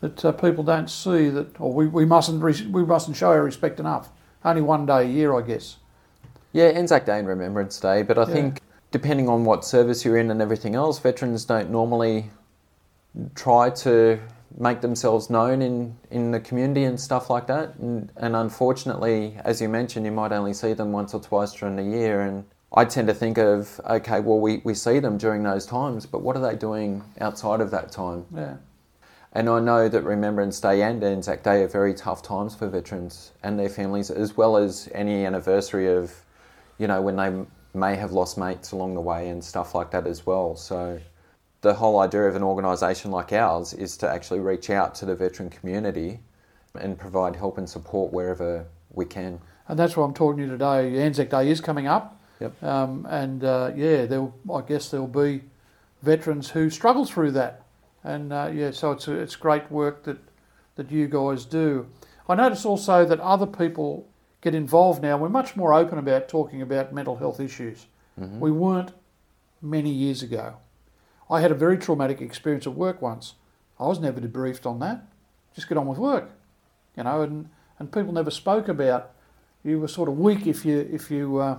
that 0.00 0.24
uh, 0.24 0.30
people 0.30 0.62
don't 0.62 0.88
see 0.88 1.28
that, 1.28 1.60
or 1.60 1.72
we, 1.72 1.88
we 1.88 2.04
mustn't 2.04 2.42
re- 2.42 2.66
we 2.70 2.84
mustn't 2.84 3.16
show 3.16 3.30
our 3.30 3.42
respect 3.42 3.80
enough. 3.80 4.10
Only 4.44 4.62
one 4.62 4.86
day 4.86 5.02
a 5.02 5.08
year, 5.08 5.36
I 5.36 5.42
guess. 5.42 5.76
Yeah, 6.52 6.66
Anzac 6.66 7.04
Day 7.04 7.18
and 7.18 7.26
Remembrance 7.26 7.78
Day, 7.80 8.02
but 8.02 8.16
I 8.16 8.22
Yeah. 8.22 8.34
think 8.34 8.62
depending 8.90 9.28
on 9.28 9.44
what 9.44 9.64
service 9.64 10.04
you're 10.04 10.16
in 10.16 10.30
and 10.30 10.40
everything 10.40 10.74
else, 10.74 10.98
veterans 10.98 11.44
don't 11.44 11.70
normally 11.70 12.30
try 13.34 13.70
to 13.70 14.18
make 14.58 14.80
themselves 14.80 15.28
known 15.28 15.60
in, 15.62 15.96
in 16.10 16.30
the 16.30 16.40
community 16.40 16.84
and 16.84 16.98
stuff 16.98 17.30
like 17.30 17.46
that. 17.46 17.74
And, 17.76 18.10
and 18.16 18.34
unfortunately, 18.34 19.36
as 19.44 19.60
you 19.60 19.68
mentioned, 19.68 20.06
you 20.06 20.12
might 20.12 20.32
only 20.32 20.54
see 20.54 20.72
them 20.72 20.92
once 20.92 21.14
or 21.14 21.20
twice 21.20 21.52
during 21.52 21.76
the 21.76 21.82
year. 21.82 22.22
And 22.22 22.44
I 22.72 22.84
tend 22.84 23.08
to 23.08 23.14
think 23.14 23.38
of, 23.38 23.80
okay, 23.88 24.20
well, 24.20 24.40
we, 24.40 24.62
we 24.64 24.74
see 24.74 24.98
them 24.98 25.18
during 25.18 25.42
those 25.42 25.66
times, 25.66 26.06
but 26.06 26.22
what 26.22 26.36
are 26.36 26.42
they 26.42 26.56
doing 26.56 27.04
outside 27.20 27.60
of 27.60 27.70
that 27.70 27.92
time? 27.92 28.26
Yeah. 28.34 28.56
And 29.32 29.48
I 29.50 29.60
know 29.60 29.88
that 29.88 30.02
Remembrance 30.02 30.58
Day 30.58 30.82
and 30.82 31.04
Anzac 31.04 31.42
Day 31.42 31.62
are 31.62 31.68
very 31.68 31.92
tough 31.92 32.22
times 32.22 32.54
for 32.54 32.66
veterans 32.66 33.32
and 33.42 33.58
their 33.58 33.68
families, 33.68 34.10
as 34.10 34.36
well 34.36 34.56
as 34.56 34.88
any 34.94 35.26
anniversary 35.26 35.86
of, 35.86 36.12
you 36.78 36.86
know, 36.86 37.02
when 37.02 37.16
they 37.16 37.46
may 37.74 37.96
have 37.96 38.12
lost 38.12 38.38
mates 38.38 38.72
along 38.72 38.94
the 38.94 39.00
way 39.00 39.28
and 39.28 39.42
stuff 39.42 39.74
like 39.74 39.90
that 39.90 40.06
as 40.06 40.26
well. 40.26 40.56
So 40.56 41.00
the 41.60 41.74
whole 41.74 42.00
idea 42.00 42.22
of 42.22 42.36
an 42.36 42.42
organisation 42.42 43.10
like 43.10 43.32
ours 43.32 43.72
is 43.72 43.96
to 43.98 44.08
actually 44.08 44.40
reach 44.40 44.70
out 44.70 44.94
to 44.96 45.06
the 45.06 45.14
veteran 45.14 45.50
community 45.50 46.20
and 46.74 46.98
provide 46.98 47.36
help 47.36 47.58
and 47.58 47.68
support 47.68 48.12
wherever 48.12 48.66
we 48.92 49.04
can. 49.04 49.40
And 49.66 49.78
that's 49.78 49.96
why 49.96 50.04
I'm 50.04 50.14
talking 50.14 50.38
to 50.38 50.44
you 50.44 50.50
today. 50.50 51.02
Anzac 51.02 51.30
Day 51.30 51.50
is 51.50 51.60
coming 51.60 51.86
up. 51.86 52.20
Yep. 52.40 52.62
Um, 52.62 53.06
and 53.10 53.44
uh, 53.44 53.72
yeah, 53.74 54.06
there 54.06 54.30
I 54.52 54.60
guess 54.62 54.90
there'll 54.90 55.06
be 55.06 55.42
veterans 56.02 56.50
who 56.50 56.70
struggle 56.70 57.04
through 57.04 57.32
that. 57.32 57.62
And 58.04 58.32
uh, 58.32 58.50
yeah, 58.52 58.70
so 58.70 58.92
it's 58.92 59.08
it's 59.08 59.36
great 59.36 59.70
work 59.70 60.04
that 60.04 60.18
that 60.76 60.90
you 60.90 61.08
guys 61.08 61.44
do. 61.44 61.86
I 62.28 62.36
notice 62.36 62.64
also 62.64 63.04
that 63.04 63.20
other 63.20 63.46
people 63.46 64.06
get 64.40 64.54
involved 64.54 65.02
now. 65.02 65.16
We're 65.16 65.28
much 65.28 65.56
more 65.56 65.72
open 65.72 65.98
about 65.98 66.28
talking 66.28 66.62
about 66.62 66.92
mental 66.92 67.16
health 67.16 67.40
issues. 67.40 67.86
We 68.40 68.50
weren't 68.50 68.92
many 69.62 69.90
years 69.90 70.22
ago. 70.22 70.56
I 71.30 71.40
had 71.40 71.50
a 71.50 71.54
very 71.54 71.78
traumatic 71.78 72.20
experience 72.20 72.66
at 72.66 72.74
work 72.74 73.00
once. 73.02 73.34
I 73.78 73.86
was 73.86 74.00
never 74.00 74.20
debriefed 74.20 74.66
on 74.66 74.80
that. 74.80 75.06
Just 75.54 75.68
get 75.68 75.78
on 75.78 75.86
with 75.86 75.98
work, 75.98 76.30
you 76.96 77.04
know. 77.04 77.22
And, 77.22 77.48
and 77.78 77.92
people 77.92 78.12
never 78.12 78.30
spoke 78.30 78.68
about. 78.68 79.12
You 79.62 79.78
were 79.78 79.88
sort 79.88 80.08
of 80.08 80.18
weak 80.18 80.46
if 80.46 80.64
you 80.64 80.88
if 80.90 81.10
you 81.10 81.38
uh, 81.38 81.58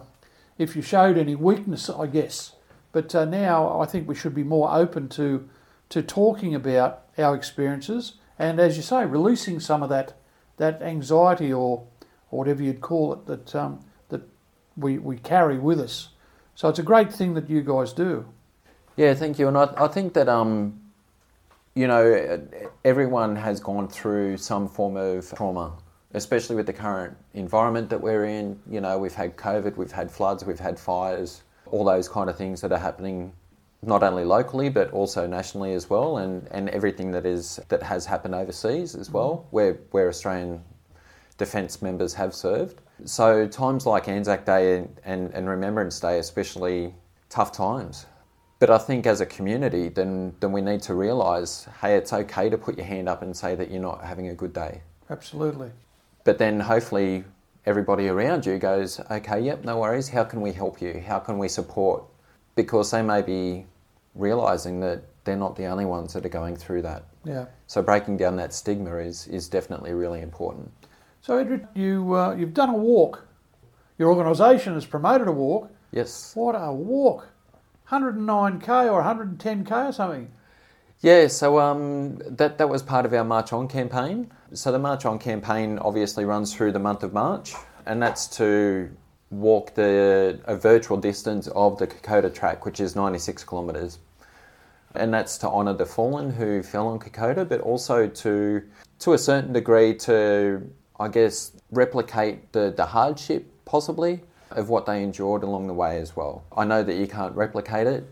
if 0.57 0.75
you 0.75 0.81
showed 0.81 1.17
any 1.17 1.35
weakness, 1.35 1.89
I 1.89 2.07
guess. 2.07 2.53
But 2.91 3.13
uh, 3.13 3.25
now 3.25 3.79
I 3.79 3.85
think 3.85 4.07
we 4.07 4.15
should 4.15 4.35
be 4.35 4.43
more 4.43 4.73
open 4.73 5.07
to 5.09 5.47
to 5.89 6.01
talking 6.01 6.55
about 6.55 7.03
our 7.17 7.35
experiences 7.35 8.13
and, 8.37 8.59
as 8.59 8.77
you 8.77 8.83
say, 8.83 9.05
releasing 9.05 9.59
some 9.59 9.83
of 9.83 9.89
that 9.89 10.13
that 10.57 10.81
anxiety 10.81 11.53
or 11.53 11.87
or 12.31 12.39
whatever 12.39 12.63
you'd 12.63 12.81
call 12.81 13.13
it 13.13 13.25
that 13.25 13.55
um, 13.55 13.79
that 14.09 14.21
we 14.77 14.97
we 14.97 15.17
carry 15.17 15.57
with 15.57 15.79
us. 15.79 16.09
So 16.55 16.67
it's 16.69 16.79
a 16.79 16.83
great 16.83 17.13
thing 17.13 17.33
that 17.35 17.49
you 17.49 17.61
guys 17.61 17.93
do. 17.93 18.25
Yeah, 18.97 19.13
thank 19.13 19.39
you. 19.39 19.47
And 19.47 19.57
I, 19.57 19.73
I 19.77 19.87
think 19.87 20.13
that, 20.13 20.27
um, 20.27 20.81
you 21.73 21.87
know, 21.87 22.41
everyone 22.83 23.37
has 23.37 23.61
gone 23.61 23.87
through 23.87 24.37
some 24.37 24.67
form 24.67 24.97
of 24.97 25.33
trauma, 25.35 25.71
especially 26.13 26.57
with 26.57 26.65
the 26.65 26.73
current 26.73 27.15
environment 27.33 27.89
that 27.89 28.01
we're 28.01 28.25
in. 28.25 28.59
You 28.69 28.81
know, 28.81 28.99
we've 28.99 29.13
had 29.13 29.37
COVID, 29.37 29.77
we've 29.77 29.91
had 29.91 30.11
floods, 30.11 30.43
we've 30.43 30.59
had 30.59 30.77
fires. 30.77 31.43
all 31.71 31.85
those 31.85 32.09
kind 32.09 32.29
of 32.29 32.37
things 32.37 32.61
that 32.61 32.71
are 32.71 32.79
happening 32.79 33.33
not 33.81 34.03
only 34.03 34.25
locally 34.25 34.69
but 34.69 34.91
also 34.91 35.25
nationally 35.25 35.73
as 35.73 35.89
well, 35.89 36.17
and, 36.17 36.47
and 36.51 36.69
everything 36.69 37.11
that 37.11 37.25
is 37.25 37.59
that 37.69 37.81
has 37.81 38.05
happened 38.05 38.35
overseas 38.35 38.95
as 38.95 39.09
well, 39.09 39.47
where 39.51 39.73
where 39.91 40.09
Australian 40.09 40.61
defence 41.39 41.81
members 41.81 42.13
have 42.13 42.35
served. 42.35 42.81
So 43.05 43.47
times 43.47 43.87
like 43.87 44.07
Anzac 44.07 44.45
Day 44.45 44.77
and, 44.77 44.99
and, 45.05 45.33
and 45.33 45.49
Remembrance 45.49 45.99
Day, 45.99 46.19
especially 46.19 46.93
tough 47.29 47.51
times. 47.51 48.05
But 48.59 48.69
I 48.69 48.77
think 48.77 49.07
as 49.07 49.21
a 49.21 49.25
community, 49.25 49.87
then 49.87 50.35
then 50.41 50.51
we 50.51 50.61
need 50.61 50.81
to 50.83 50.93
realise, 50.93 51.65
hey, 51.81 51.95
it's 51.95 52.11
okay 52.11 52.49
to 52.49 52.57
put 52.57 52.77
your 52.77 52.85
hand 52.85 53.07
up 53.07 53.21
and 53.21 53.35
say 53.35 53.55
that 53.55 53.71
you're 53.71 53.81
not 53.81 54.03
having 54.03 54.27
a 54.27 54.35
good 54.35 54.53
day. 54.53 54.81
Absolutely. 55.09 55.71
But 56.25 56.37
then 56.37 56.59
hopefully 56.59 57.23
everybody 57.65 58.09
around 58.09 58.45
you 58.45 58.57
goes, 58.59 58.99
okay, 59.09 59.39
yep, 59.39 59.63
no 59.63 59.77
worries. 59.77 60.09
How 60.09 60.25
can 60.25 60.41
we 60.41 60.51
help 60.51 60.81
you? 60.81 61.01
How 61.07 61.19
can 61.19 61.37
we 61.37 61.47
support? 61.47 62.03
Because 62.55 62.91
they 62.91 63.01
may 63.01 63.21
be 63.21 63.65
realising 64.13 64.81
that 64.81 65.03
they're 65.23 65.37
not 65.37 65.55
the 65.55 65.65
only 65.65 65.85
ones 65.85 66.11
that 66.13 66.25
are 66.25 66.29
going 66.41 66.57
through 66.57 66.81
that. 66.81 67.05
Yeah. 67.23 67.45
So 67.67 67.81
breaking 67.81 68.17
down 68.17 68.35
that 68.37 68.53
stigma 68.53 68.97
is 68.97 69.27
is 69.27 69.47
definitely 69.47 69.93
really 69.93 70.21
important. 70.21 70.69
So, 71.29 71.37
Andrew, 71.37 71.59
you, 71.75 72.15
uh, 72.15 72.33
you've 72.33 72.55
done 72.55 72.69
a 72.69 72.73
walk. 72.73 73.23
Your 73.99 74.09
organisation 74.09 74.73
has 74.73 74.87
promoted 74.87 75.27
a 75.27 75.31
walk. 75.31 75.69
Yes. 75.91 76.31
What 76.35 76.53
a 76.53 76.73
walk! 76.73 77.27
109k 77.87 78.91
or 78.91 79.03
110k 79.03 79.89
or 79.89 79.91
something. 79.91 80.31
Yeah, 81.01 81.27
so 81.27 81.59
um, 81.59 82.17
that 82.25 82.57
that 82.57 82.67
was 82.67 82.81
part 82.81 83.05
of 83.05 83.13
our 83.13 83.23
March 83.23 83.53
On 83.53 83.67
campaign. 83.67 84.31
So 84.53 84.71
the 84.71 84.79
March 84.79 85.05
On 85.05 85.19
campaign 85.19 85.77
obviously 85.77 86.25
runs 86.25 86.51
through 86.51 86.71
the 86.71 86.79
month 86.79 87.03
of 87.03 87.13
March, 87.13 87.53
and 87.85 88.01
that's 88.01 88.25
to 88.37 88.89
walk 89.29 89.75
the 89.75 90.39
a 90.45 90.57
virtual 90.57 90.97
distance 90.97 91.47
of 91.49 91.77
the 91.77 91.85
Kokoda 91.85 92.33
track, 92.33 92.65
which 92.65 92.79
is 92.79 92.95
96 92.95 93.43
kilometres, 93.43 93.99
and 94.95 95.13
that's 95.13 95.37
to 95.37 95.47
honour 95.47 95.73
the 95.73 95.85
fallen 95.85 96.31
who 96.31 96.63
fell 96.63 96.87
on 96.87 96.97
Kokoda, 96.97 97.47
but 97.47 97.61
also 97.61 98.07
to 98.07 98.63
to 98.97 99.13
a 99.13 99.17
certain 99.19 99.53
degree 99.53 99.93
to 99.93 100.67
I 100.99 101.07
guess 101.07 101.53
replicate 101.71 102.51
the 102.51 102.73
the 102.75 102.85
hardship 102.85 103.45
possibly 103.65 104.21
of 104.51 104.69
what 104.69 104.85
they 104.85 105.03
endured 105.03 105.43
along 105.43 105.67
the 105.67 105.73
way 105.73 105.99
as 105.99 106.15
well. 106.15 106.43
I 106.55 106.65
know 106.65 106.83
that 106.83 106.95
you 106.95 107.07
can't 107.07 107.35
replicate 107.35 107.87
it, 107.87 108.03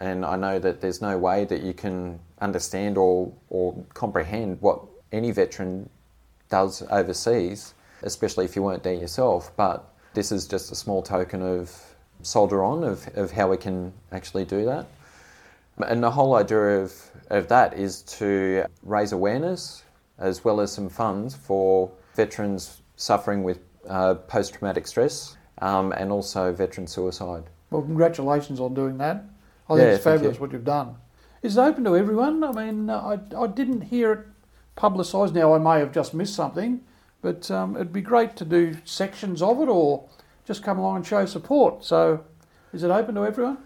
and 0.00 0.24
I 0.24 0.36
know 0.36 0.58
that 0.58 0.80
there's 0.80 1.00
no 1.00 1.16
way 1.18 1.44
that 1.46 1.62
you 1.62 1.72
can 1.72 2.20
understand 2.40 2.98
or, 2.98 3.32
or 3.48 3.74
comprehend 3.94 4.58
what 4.60 4.82
any 5.12 5.30
veteran 5.30 5.88
does 6.48 6.82
overseas, 6.90 7.74
especially 8.02 8.44
if 8.44 8.54
you 8.54 8.62
weren't 8.62 8.82
there 8.82 8.94
yourself. 8.94 9.50
But 9.56 9.92
this 10.14 10.30
is 10.30 10.46
just 10.46 10.70
a 10.70 10.74
small 10.74 11.02
token 11.02 11.42
of 11.42 11.74
soldier 12.22 12.62
on, 12.62 12.84
of, 12.84 13.08
of 13.16 13.30
how 13.30 13.48
we 13.48 13.56
can 13.56 13.92
actually 14.12 14.44
do 14.44 14.64
that. 14.66 14.86
And 15.86 16.02
the 16.02 16.10
whole 16.10 16.34
idea 16.34 16.80
of, 16.80 16.92
of 17.30 17.48
that 17.48 17.74
is 17.74 18.02
to 18.02 18.66
raise 18.82 19.12
awareness 19.12 19.84
as 20.18 20.44
well 20.44 20.60
as 20.60 20.72
some 20.72 20.88
funds 20.88 21.34
for 21.34 21.90
veterans 22.18 22.82
suffering 22.96 23.44
with 23.44 23.60
uh, 23.88 24.14
post 24.14 24.54
traumatic 24.54 24.86
stress 24.88 25.36
um, 25.62 25.92
and 25.92 26.10
also 26.10 26.52
veteran 26.52 26.86
suicide. 26.86 27.44
Well, 27.70 27.82
congratulations 27.82 28.58
on 28.58 28.74
doing 28.74 28.98
that. 28.98 29.24
I 29.68 29.74
think 29.74 29.86
Yeah, 29.86 29.94
it's 29.94 30.04
fabulous 30.04 30.36
you. 30.36 30.40
what 30.40 30.52
you've 30.52 30.64
done. 30.64 30.96
Is 31.42 31.56
it 31.56 31.60
open 31.60 31.84
to 31.84 31.96
everyone? 31.96 32.42
I 32.42 32.50
mean, 32.50 32.90
uh, 32.90 33.16
I, 33.32 33.44
I 33.44 33.46
didn't 33.46 33.82
hear 33.82 34.12
it 34.12 34.26
publicised. 34.74 35.32
Now, 35.32 35.54
I 35.54 35.58
may 35.58 35.78
have 35.78 35.92
just 35.92 36.12
missed 36.12 36.34
something, 36.34 36.80
but 37.22 37.48
um, 37.52 37.76
it'd 37.76 37.92
be 37.92 38.00
great 38.00 38.34
to 38.36 38.44
do 38.44 38.76
sections 38.84 39.40
of 39.40 39.60
it 39.60 39.68
or 39.68 40.08
just 40.44 40.64
come 40.64 40.78
along 40.80 40.96
and 40.96 41.06
show 41.06 41.24
support. 41.24 41.84
So, 41.84 42.24
is 42.72 42.82
it 42.82 42.90
open 42.90 43.14
to 43.14 43.24
everyone? 43.24 43.58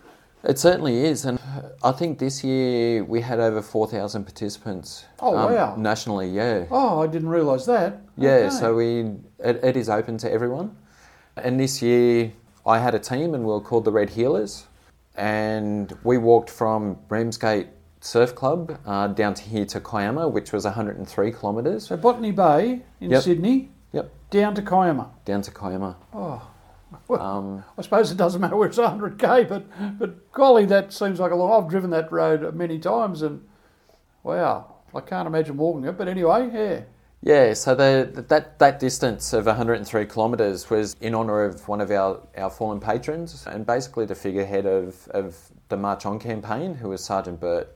It 0.44 0.58
certainly 0.58 1.04
is, 1.04 1.24
and 1.24 1.38
I 1.84 1.92
think 1.92 2.18
this 2.18 2.42
year 2.42 3.04
we 3.04 3.20
had 3.20 3.38
over 3.38 3.62
4,000 3.62 4.24
participants. 4.24 5.04
Oh, 5.20 5.36
um, 5.36 5.52
wow. 5.52 5.76
Nationally, 5.76 6.28
yeah. 6.30 6.64
Oh, 6.70 7.00
I 7.00 7.06
didn't 7.06 7.28
realise 7.28 7.64
that. 7.66 8.00
Yeah, 8.16 8.30
Okay. 8.30 8.50
so 8.50 8.74
we 8.74 9.00
it, 9.38 9.62
it 9.62 9.76
is 9.76 9.88
open 9.88 10.18
to 10.18 10.30
everyone. 10.32 10.76
And 11.36 11.60
this 11.60 11.80
year 11.80 12.32
I 12.66 12.78
had 12.80 12.94
a 12.94 12.98
team 12.98 13.34
and 13.34 13.44
we 13.44 13.52
were 13.52 13.60
called 13.60 13.84
the 13.84 13.92
Red 13.92 14.10
Healers. 14.10 14.66
And 15.14 15.96
we 16.02 16.18
walked 16.18 16.50
from 16.50 16.98
Ramsgate 17.08 17.68
Surf 18.00 18.34
Club 18.34 18.78
uh, 18.86 19.06
down 19.08 19.34
to 19.34 19.42
here 19.42 19.66
to 19.66 19.80
Kiama, 19.80 20.26
which 20.28 20.52
was 20.52 20.64
103 20.64 21.30
kilometres. 21.32 21.86
So, 21.86 21.96
Botany 21.96 22.32
Bay 22.32 22.82
in 23.00 23.10
Yep. 23.10 23.22
Sydney 23.22 23.70
Yep, 23.92 24.10
down 24.30 24.54
to 24.54 24.62
Kiama. 24.62 25.10
down 25.24 25.42
to 25.42 25.50
Kiama. 25.52 25.94
Oh, 26.14 26.42
well, 27.08 27.20
Um, 27.20 27.64
I 27.78 27.82
suppose 27.82 28.10
it 28.10 28.16
doesn't 28.16 28.40
matter 28.40 28.56
where 28.56 28.68
it's 28.68 28.78
100k, 28.78 29.48
but 29.48 29.64
but 29.98 30.32
golly, 30.32 30.64
that 30.66 30.92
seems 30.92 31.20
like 31.20 31.32
a 31.32 31.34
lot. 31.36 31.62
I've 31.64 31.70
driven 31.70 31.90
that 31.90 32.10
road 32.12 32.54
many 32.54 32.78
times, 32.78 33.22
and 33.22 33.42
wow, 34.22 34.74
I 34.94 35.00
can't 35.00 35.26
imagine 35.26 35.56
walking 35.56 35.84
it. 35.84 35.96
But 35.98 36.08
anyway, 36.08 36.50
yeah, 36.52 36.80
Yeah, 37.22 37.54
so 37.54 37.74
the, 37.74 38.24
that, 38.28 38.58
that 38.58 38.80
distance 38.80 39.32
of 39.32 39.46
103 39.46 40.06
kilometres 40.06 40.68
was 40.70 40.96
in 41.00 41.14
honour 41.14 41.44
of 41.44 41.68
one 41.68 41.80
of 41.80 41.90
our, 41.90 42.20
our 42.36 42.50
fallen 42.50 42.80
patrons 42.80 43.46
and 43.46 43.64
basically 43.64 44.06
the 44.06 44.14
figurehead 44.16 44.66
of, 44.66 45.06
of 45.08 45.36
the 45.68 45.76
March 45.76 46.04
On 46.04 46.18
campaign, 46.18 46.74
who 46.74 46.88
was 46.88 47.04
Sergeant 47.04 47.38
Burt. 47.40 47.68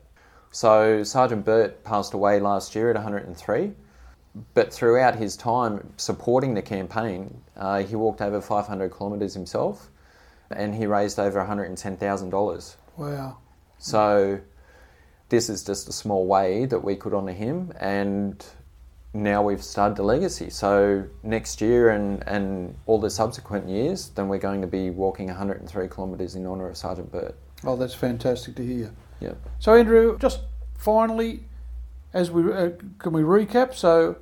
So 0.50 1.02
Sergeant 1.04 1.44
Burt 1.44 1.84
passed 1.84 2.12
away 2.14 2.40
last 2.40 2.74
year 2.74 2.90
at 2.90 2.96
103, 2.96 3.72
but 4.54 4.72
throughout 4.72 5.14
his 5.16 5.36
time 5.36 5.92
supporting 5.96 6.54
the 6.54 6.62
campaign, 6.62 7.42
uh, 7.56 7.82
he 7.82 7.96
walked 7.96 8.20
over 8.20 8.40
500 8.40 8.96
kilometres 8.96 9.34
himself 9.34 9.90
and 10.50 10.74
he 10.74 10.86
raised 10.86 11.18
over 11.18 11.44
$110,000. 11.44 12.76
wow, 12.96 13.36
So 13.78 14.40
this 15.28 15.48
is 15.48 15.64
just 15.64 15.88
a 15.88 15.92
small 15.92 16.26
way 16.26 16.66
that 16.66 16.78
we 16.84 16.94
could 16.96 17.12
honour 17.12 17.32
him, 17.32 17.72
and 17.80 18.44
now 19.12 19.42
we've 19.42 19.64
started 19.64 19.96
the 19.96 20.02
legacy. 20.04 20.50
So 20.50 21.04
next 21.22 21.60
year 21.60 21.90
and, 21.90 22.22
and 22.28 22.76
all 22.86 23.00
the 23.00 23.10
subsequent 23.10 23.68
years, 23.68 24.10
then 24.10 24.28
we're 24.28 24.38
going 24.38 24.60
to 24.60 24.66
be 24.68 24.90
walking 24.90 25.26
103 25.26 25.88
kilometres 25.88 26.36
in 26.36 26.46
honour 26.46 26.68
of 26.68 26.76
Sergeant 26.76 27.10
Burt. 27.10 27.34
oh, 27.64 27.74
that's 27.76 27.94
fantastic 27.94 28.54
to 28.56 28.64
hear. 28.64 28.92
Yeah. 29.20 29.32
So 29.58 29.74
Andrew, 29.74 30.18
just 30.18 30.40
finally, 30.78 31.44
as 32.12 32.30
we 32.30 32.52
uh, 32.52 32.70
can 32.98 33.12
we 33.12 33.22
recap? 33.22 33.74
So 33.74 34.16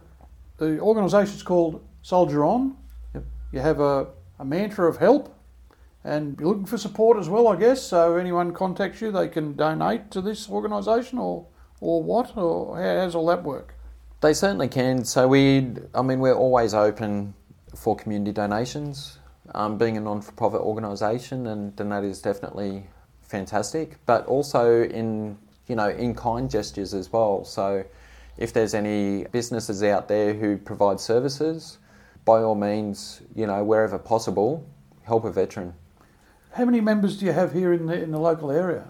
the 0.58 0.78
organisation's 0.80 1.42
called 1.42 1.84
Soldier 2.02 2.44
On. 2.44 2.76
Yep. 3.14 3.24
You 3.52 3.60
have 3.60 3.80
a, 3.80 4.08
a 4.38 4.44
mantra 4.44 4.88
of 4.88 4.98
help, 4.98 5.34
and 6.04 6.38
you're 6.38 6.48
looking 6.48 6.66
for 6.66 6.78
support 6.78 7.18
as 7.18 7.28
well, 7.28 7.48
I 7.48 7.56
guess. 7.56 7.82
So 7.82 8.16
anyone 8.16 8.52
contacts 8.52 9.00
you, 9.00 9.10
they 9.10 9.28
can 9.28 9.54
donate 9.54 10.10
to 10.12 10.20
this 10.20 10.48
organisation, 10.48 11.18
or 11.18 11.46
or 11.80 12.02
what, 12.02 12.36
or 12.36 12.76
how 12.76 13.04
does 13.04 13.14
all 13.14 13.26
that 13.26 13.42
work? 13.42 13.74
They 14.20 14.32
certainly 14.32 14.68
can. 14.68 15.04
So 15.04 15.28
we, 15.28 15.72
I 15.94 16.02
mean, 16.02 16.18
we're 16.18 16.34
always 16.34 16.72
open 16.72 17.34
for 17.74 17.94
community 17.96 18.32
donations. 18.32 19.18
Um, 19.54 19.76
being 19.76 19.98
a 19.98 20.00
non-for-profit 20.00 20.62
organisation, 20.62 21.46
and 21.48 21.76
that 21.76 22.02
is 22.02 22.22
definitely 22.22 22.86
fantastic. 23.20 23.98
But 24.06 24.24
also 24.26 24.82
in 24.84 25.36
you 25.66 25.76
know 25.76 25.90
in 25.90 26.14
kind 26.14 26.50
gestures 26.50 26.94
as 26.94 27.12
well. 27.12 27.44
So 27.44 27.84
if 28.36 28.52
there's 28.52 28.74
any 28.74 29.24
businesses 29.24 29.82
out 29.82 30.08
there 30.08 30.34
who 30.34 30.56
provide 30.56 31.00
services, 31.00 31.78
by 32.24 32.42
all 32.42 32.54
means, 32.54 33.22
you 33.34 33.46
know 33.46 33.62
wherever 33.62 33.98
possible, 33.98 34.66
help 35.02 35.24
a 35.24 35.30
veteran. 35.30 35.74
How 36.52 36.64
many 36.64 36.80
members 36.80 37.18
do 37.18 37.26
you 37.26 37.32
have 37.32 37.52
here 37.52 37.72
in 37.72 37.86
the 37.86 38.02
in 38.02 38.10
the 38.10 38.18
local 38.18 38.50
area? 38.50 38.84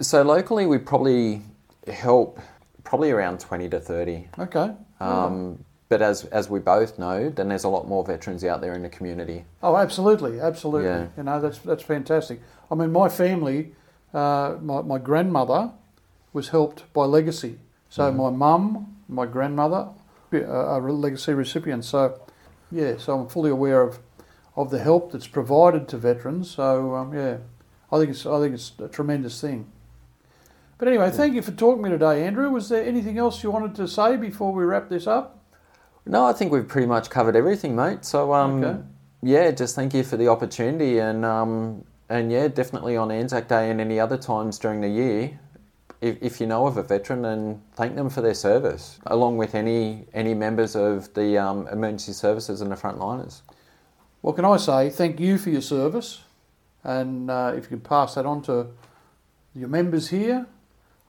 So 0.00 0.22
locally, 0.22 0.66
we 0.66 0.78
probably 0.78 1.42
help 1.86 2.38
probably 2.84 3.10
around 3.10 3.40
twenty 3.40 3.68
to 3.68 3.80
thirty. 3.80 4.28
Okay. 4.38 4.72
Um, 5.00 5.64
but 5.88 6.02
as 6.02 6.24
as 6.26 6.50
we 6.50 6.58
both 6.58 6.98
know, 6.98 7.30
then 7.30 7.48
there's 7.48 7.64
a 7.64 7.68
lot 7.68 7.86
more 7.86 8.04
veterans 8.04 8.44
out 8.44 8.60
there 8.60 8.74
in 8.74 8.82
the 8.82 8.88
community. 8.88 9.44
Oh, 9.62 9.76
absolutely, 9.76 10.40
absolutely. 10.40 10.88
Yeah. 10.88 11.06
You 11.16 11.22
know, 11.22 11.40
that's 11.40 11.58
that's 11.58 11.82
fantastic. 11.82 12.40
I 12.70 12.74
mean, 12.74 12.92
my 12.92 13.08
family, 13.08 13.72
uh, 14.12 14.56
my 14.60 14.82
my 14.82 14.98
grandmother 14.98 15.70
was 16.32 16.48
helped 16.48 16.92
by 16.92 17.04
Legacy. 17.04 17.58
So 17.88 18.12
my 18.12 18.30
mum, 18.30 18.96
my 19.08 19.26
grandmother, 19.26 19.88
uh, 20.32 20.44
are 20.44 20.90
Legacy 20.90 21.32
recipients. 21.32 21.88
So 21.88 22.20
yeah, 22.70 22.96
so 22.98 23.18
I'm 23.20 23.28
fully 23.28 23.50
aware 23.50 23.82
of 23.82 23.98
of 24.56 24.70
the 24.70 24.78
help 24.78 25.12
that's 25.12 25.26
provided 25.26 25.86
to 25.88 25.98
veterans. 25.98 26.50
So 26.50 26.94
um, 26.94 27.14
yeah, 27.14 27.38
I 27.92 27.98
think 27.98 28.10
it's 28.10 28.26
I 28.26 28.40
think 28.40 28.54
it's 28.54 28.72
a 28.78 28.88
tremendous 28.88 29.40
thing. 29.40 29.70
But 30.78 30.88
anyway, 30.88 31.10
thank 31.10 31.34
you 31.34 31.40
for 31.40 31.52
talking 31.52 31.82
to 31.82 31.88
me 31.88 31.94
today, 31.94 32.26
Andrew. 32.26 32.50
Was 32.50 32.68
there 32.68 32.84
anything 32.84 33.16
else 33.16 33.42
you 33.42 33.50
wanted 33.50 33.74
to 33.76 33.88
say 33.88 34.16
before 34.16 34.52
we 34.52 34.64
wrap 34.64 34.90
this 34.90 35.06
up? 35.06 35.42
No, 36.04 36.26
I 36.26 36.32
think 36.34 36.52
we've 36.52 36.68
pretty 36.68 36.86
much 36.86 37.08
covered 37.08 37.34
everything, 37.34 37.74
mate. 37.74 38.04
So 38.04 38.32
um, 38.34 38.62
Okay. 38.62 38.82
yeah, 39.22 39.50
just 39.52 39.74
thank 39.74 39.94
you 39.94 40.02
for 40.04 40.16
the 40.16 40.28
opportunity, 40.28 40.98
and 40.98 41.24
um, 41.24 41.84
and 42.08 42.30
yeah, 42.30 42.48
definitely 42.48 42.96
on 42.96 43.10
Anzac 43.10 43.48
Day 43.48 43.70
and 43.70 43.80
any 43.80 43.98
other 43.98 44.18
times 44.18 44.58
during 44.58 44.80
the 44.82 44.88
year. 44.88 45.38
If, 46.00 46.22
if 46.22 46.40
you 46.40 46.46
know 46.46 46.66
of 46.66 46.76
a 46.76 46.82
veteran, 46.82 47.22
then 47.22 47.62
thank 47.74 47.94
them 47.94 48.10
for 48.10 48.20
their 48.20 48.34
service, 48.34 48.98
along 49.06 49.38
with 49.38 49.54
any 49.54 50.06
any 50.12 50.34
members 50.34 50.76
of 50.76 51.12
the 51.14 51.38
um, 51.38 51.66
emergency 51.68 52.12
services 52.12 52.60
and 52.60 52.70
the 52.70 52.76
frontliners. 52.76 53.40
What 54.20 54.36
can 54.36 54.44
I 54.44 54.56
say? 54.56 54.90
Thank 54.90 55.20
you 55.20 55.38
for 55.38 55.50
your 55.50 55.62
service. 55.62 56.22
And 56.84 57.30
uh, 57.30 57.52
if 57.56 57.64
you 57.64 57.68
can 57.68 57.80
pass 57.80 58.14
that 58.14 58.26
on 58.26 58.42
to 58.42 58.68
your 59.54 59.68
members 59.68 60.08
here, 60.08 60.46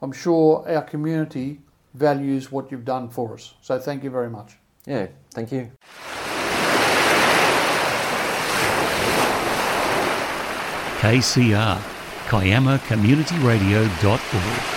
I'm 0.02 0.12
sure 0.12 0.68
our 0.68 0.82
community 0.82 1.62
values 1.94 2.52
what 2.52 2.72
you've 2.72 2.86
done 2.86 3.10
for 3.10 3.34
us. 3.34 3.54
So 3.62 3.78
thank 3.80 4.04
you 4.04 4.10
very 4.10 4.30
much. 4.30 4.58
Yeah, 4.86 5.08
thank 5.32 5.52
you. 5.52 5.72
KCR, 11.00 11.80
KiamaCommunityRadio.org. 12.28 14.20
He 14.20 14.77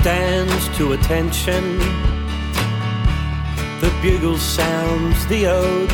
stands 0.00 0.78
to 0.78 0.92
attention. 0.92 1.78
The 3.82 3.92
bugle 4.00 4.38
sounds 4.38 5.26
the 5.26 5.46
ode. 5.46 5.92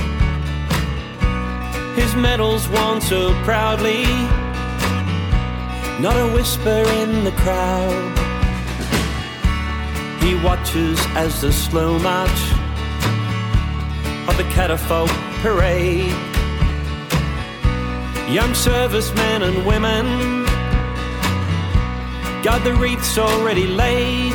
His 1.96 2.14
medals 2.14 2.68
won 2.68 3.00
so 3.00 3.34
proudly. 3.42 4.04
Not 6.00 6.16
a 6.16 6.32
whisper 6.32 6.84
in 7.00 7.24
the 7.24 7.32
crowd. 7.32 8.18
He 10.22 10.36
watches 10.36 11.00
as 11.16 11.40
the 11.40 11.52
slow 11.52 11.98
march 11.98 12.42
of 14.28 14.36
the 14.36 14.46
catafalque 14.54 15.10
parade. 15.42 16.14
Young 18.32 18.54
servicemen 18.54 19.42
and 19.42 19.66
women 19.66 20.45
Got 22.42 22.62
the 22.62 22.74
wreaths 22.74 23.18
already 23.18 23.66
laid. 23.66 24.32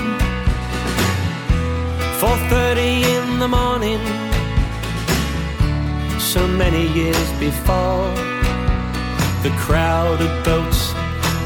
4:30 2.19 3.03
in 3.03 3.39
the 3.39 3.47
morning. 3.47 4.01
So 6.19 6.47
many 6.47 6.87
years 6.87 7.29
before, 7.39 8.11
the 9.43 9.51
crowded 9.65 10.33
boats 10.43 10.93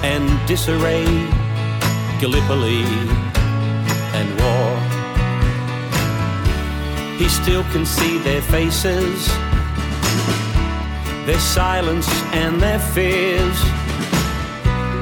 and 0.03 0.23
disarray, 0.47 1.05
Gallipoli 2.19 2.83
and 4.19 4.27
war. 4.41 4.71
He 7.17 7.29
still 7.29 7.63
can 7.73 7.85
see 7.85 8.17
their 8.19 8.41
faces, 8.41 9.27
their 11.25 11.39
silence 11.39 12.09
and 12.33 12.61
their 12.61 12.79
fears 12.79 13.74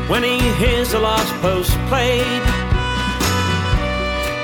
when 0.08 0.24
he 0.24 0.40
hears 0.54 0.92
the 0.92 1.00
last 1.00 1.34
post 1.42 1.72
played. 1.88 2.44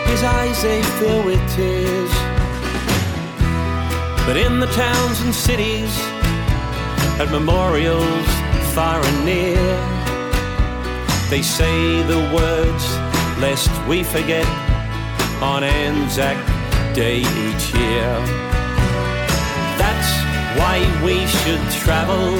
His 0.09 0.23
eyes 0.23 0.61
they 0.63 0.81
fill 0.97 1.23
with 1.23 1.41
tears. 1.55 2.11
But 4.25 4.37
in 4.37 4.59
the 4.59 4.67
towns 4.67 5.21
and 5.21 5.33
cities, 5.33 5.91
at 7.19 7.29
memorials 7.31 8.27
far 8.73 9.03
and 9.03 9.25
near, 9.25 9.57
they 11.29 11.41
say 11.41 12.03
the 12.03 12.21
words 12.33 12.85
lest 13.39 13.69
we 13.87 14.03
forget 14.03 14.47
on 15.41 15.63
Anzac 15.63 16.37
Day 16.93 17.19
each 17.19 17.73
year. 17.73 18.11
That's 19.77 20.11
why 20.59 20.77
we 21.03 21.25
should 21.27 21.61
travel 21.83 22.37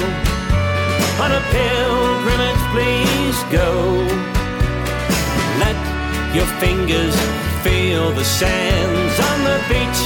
on 1.20 1.32
a 1.32 1.42
pilgrimage, 1.52 2.62
please 2.72 3.38
go. 3.52 3.68
Let 5.60 5.76
your 6.34 6.46
fingers 6.64 7.14
feel 7.62 8.10
the 8.12 8.24
sands 8.24 9.14
on 9.28 9.38
the 9.44 9.58
beach 9.68 10.00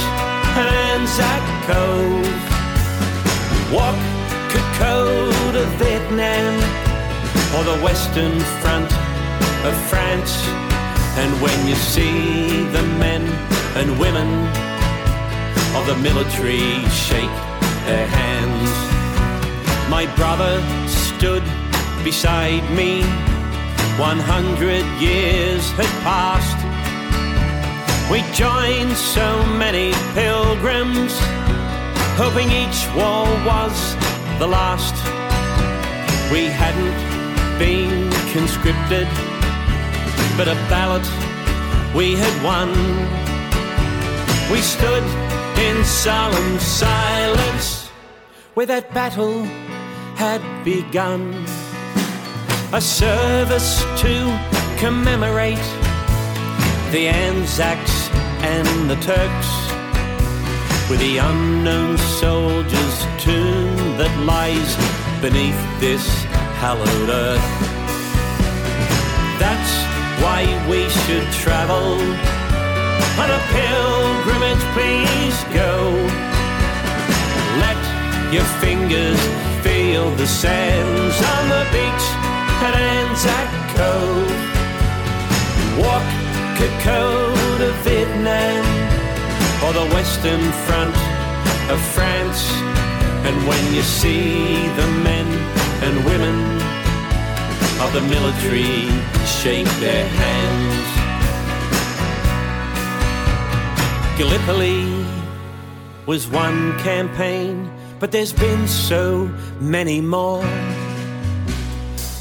at 0.59 0.67
Anzac 0.91 1.43
Cove. 1.69 2.43
Walk 3.71 3.99
Coco 4.51 5.31
to 5.55 5.63
Vietnam 5.79 6.53
or 7.55 7.63
the 7.63 7.79
western 7.81 8.37
front 8.61 8.91
of 9.63 9.73
France. 9.87 10.33
And 11.21 11.31
when 11.41 11.65
you 11.65 11.75
see 11.75 12.65
the 12.75 12.83
men 12.99 13.23
and 13.79 13.97
women 13.97 14.29
of 15.77 15.85
the 15.87 15.95
military 15.95 16.83
shake 16.89 17.37
their 17.87 18.07
hands, 18.07 18.95
my 19.89 20.05
brother 20.17 20.61
stood 21.17 21.43
beside 22.03 22.63
me. 22.71 23.01
One 23.97 24.19
hundred 24.19 24.83
years 24.99 25.63
had 25.79 25.91
passed. 26.03 26.59
We 28.11 28.19
joined 28.33 28.95
so 28.97 29.27
many 29.63 29.93
pilgrims, 30.13 31.13
hoping 32.19 32.49
each 32.51 32.79
war 32.97 33.23
was 33.49 33.75
the 34.39 34.47
last. 34.47 34.95
We 36.33 36.45
hadn't 36.61 36.99
been 37.57 38.11
conscripted, 38.33 39.07
but 40.37 40.47
a 40.49 40.57
ballot 40.73 41.07
we 41.95 42.15
had 42.15 42.35
won. 42.43 42.69
We 44.51 44.59
stood 44.59 45.05
in 45.67 45.85
solemn 45.85 46.59
silence 46.59 47.87
where 48.55 48.65
that 48.65 48.93
battle 48.93 49.47
had 50.15 50.41
begun. 50.63 51.45
A 52.73 52.81
service 52.81 53.83
to 54.01 54.13
commemorate 54.77 55.67
the 56.91 57.07
Anzacs 57.07 58.09
and 58.41 58.89
the 58.89 58.95
Turks 58.95 59.51
with 60.89 60.99
the 60.99 61.17
unknown 61.17 61.97
soldier's 61.97 62.99
tomb 63.19 63.75
that 63.97 64.13
lies 64.25 64.71
beneath 65.21 65.59
this 65.79 66.05
hallowed 66.63 67.09
earth. 67.09 67.49
That's 69.39 69.73
why 70.23 70.41
we 70.69 70.87
should 70.89 71.27
travel 71.43 71.99
on 73.21 73.29
a 73.31 73.41
pilgrimage, 73.55 74.63
please 74.75 75.37
go. 75.53 75.91
Let 77.63 77.79
your 78.33 78.47
fingers 78.59 79.19
feel 79.65 80.11
the 80.11 80.27
sands 80.27 81.17
on 81.33 81.43
the 81.53 81.63
beach 81.73 82.05
at 82.67 82.73
Anzac 82.93 83.49
Cove. 83.77 84.37
Walk 85.81 86.07
Coco 86.57 87.01
to 87.61 87.69
Vietnam 87.85 88.63
or 89.63 89.71
the 89.73 89.87
western 89.95 90.43
front 90.67 90.95
of 91.73 91.79
France. 91.95 92.41
And 93.27 93.35
when 93.49 93.63
you 93.73 93.81
see 93.81 94.67
the 94.79 94.87
men 95.09 95.27
and 95.85 95.93
women 96.11 96.37
of 97.83 97.89
the 97.97 98.03
military 98.15 98.85
shake 99.41 99.71
their 99.85 100.05
hands, 100.21 100.89
Gallipoli 104.17 104.85
was 106.05 106.27
one 106.27 106.77
campaign 106.89 107.74
but 107.99 108.11
there's 108.11 108.33
been 108.33 108.67
so 108.67 109.27
many 109.59 110.01
more. 110.01 110.43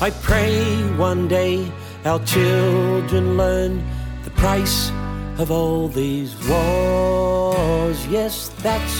I 0.00 0.10
pray 0.22 0.62
one 0.96 1.28
day 1.28 1.70
our 2.04 2.18
children 2.24 3.36
learn 3.36 3.82
the 4.24 4.30
price 4.30 4.90
of 5.38 5.50
all 5.50 5.88
these 5.88 6.34
wars. 6.48 8.06
Yes, 8.06 8.50
that's 8.62 8.98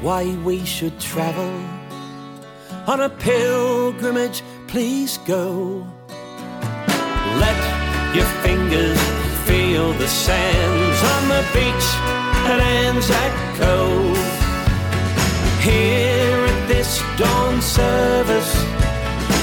why 0.00 0.34
we 0.44 0.64
should 0.64 0.98
travel 1.00 1.52
on 2.86 3.00
a 3.00 3.10
pilgrimage. 3.10 4.42
Please 4.66 5.18
go. 5.18 5.86
Let 7.44 8.14
your 8.14 8.26
fingers 8.42 9.00
feel 9.46 9.92
the 9.94 10.08
sands 10.08 11.02
on 11.14 11.28
the 11.28 11.42
beach 11.52 11.88
at 12.50 12.60
Anzac 12.60 13.56
Cove 13.56 14.27
here 15.68 16.44
at 16.52 16.68
this 16.68 17.02
dawn 17.16 17.60
service 17.60 18.52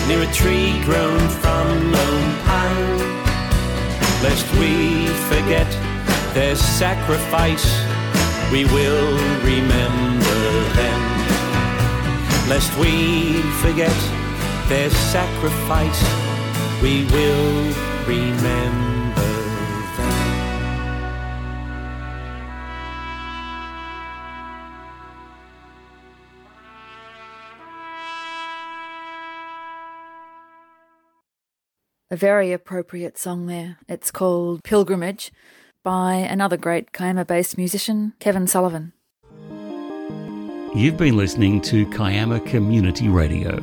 near 0.07 0.21
a 0.27 0.31
tree 0.33 0.81
grown 0.83 1.21
from 1.41 1.91
lone 1.91 2.31
pine. 2.47 2.97
Lest 4.25 4.47
we 4.59 5.07
forget 5.31 5.69
their 6.33 6.55
sacrifice, 6.55 7.67
we 8.51 8.65
will 8.65 9.11
remember 9.43 10.41
them. 10.79 11.01
Lest 12.49 12.71
we 12.77 13.41
forget 13.63 13.97
their 14.67 14.89
sacrifice, 14.89 16.01
we 16.81 17.05
will 17.13 17.73
remember. 18.07 18.94
A 32.15 32.17
very 32.17 32.53
appropriate 32.53 33.17
song 33.17 33.45
there. 33.47 33.77
It's 33.89 34.09
called 34.09 34.63
Pilgrimage 34.63 35.33
by 35.83 36.13
another 36.13 36.55
great 36.55 36.93
Kiama 36.93 37.25
based 37.25 37.57
musician, 37.57 38.13
Kevin 38.21 38.47
Sullivan. 38.47 38.93
You've 40.73 40.95
been 40.95 41.17
listening 41.17 41.59
to 41.63 41.85
Kiama 41.87 42.39
Community 42.39 43.09
Radio. 43.09 43.59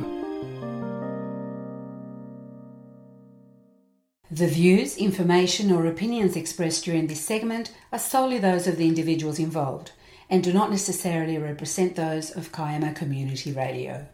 The 4.29 4.45
views, 4.45 4.97
information, 4.97 5.71
or 5.71 5.87
opinions 5.87 6.35
expressed 6.35 6.85
during 6.85 7.07
this 7.07 7.25
segment 7.25 7.73
are 7.91 7.97
solely 7.97 8.37
those 8.37 8.67
of 8.67 8.77
the 8.77 8.87
individuals 8.87 9.39
involved 9.39 9.93
and 10.29 10.43
do 10.43 10.53
not 10.53 10.69
necessarily 10.69 11.39
represent 11.39 11.95
those 11.95 12.29
of 12.29 12.51
Kiama 12.51 12.93
Community 12.93 13.51
Radio. 13.51 14.05